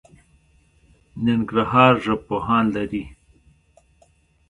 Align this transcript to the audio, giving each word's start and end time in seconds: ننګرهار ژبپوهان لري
ننګرهار 1.23 1.93
ژبپوهان 2.03 2.65
لري 2.75 3.03